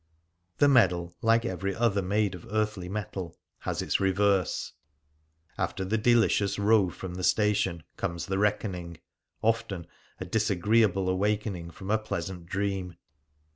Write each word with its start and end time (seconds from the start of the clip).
The 0.57 0.67
medal, 0.67 1.13
like 1.21 1.45
every 1.45 1.75
other 1.75 2.01
made 2.01 2.33
of 2.33 2.47
earthly 2.49 2.89
metal, 2.89 3.37
has 3.59 3.83
its 3.83 3.99
reverse. 3.99 4.73
After 5.59 5.85
the 5.85 5.99
delicious 5.99 6.57
row 6.57 6.89
from 6.89 7.13
the 7.13 7.23
station 7.23 7.83
comes 7.97 8.25
the 8.25 8.39
reckoning— 8.39 8.97
often 9.43 9.85
a 10.19 10.25
disagreeable 10.25 11.07
awakening 11.07 11.69
from 11.69 11.91
a 11.91 11.99
pleasant 11.99 12.47
dream. 12.47 12.95